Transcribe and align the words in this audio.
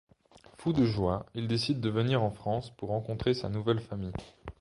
Fou 0.57 0.73
de 0.73 0.83
joie, 0.83 1.27
il 1.35 1.47
décide 1.47 1.79
de 1.79 1.91
venir 1.91 2.23
en 2.23 2.31
France 2.31 2.71
pour 2.75 2.89
rencontrer 2.89 3.35
sa 3.35 3.49
nouvelle 3.49 3.79
famille. 3.81 4.13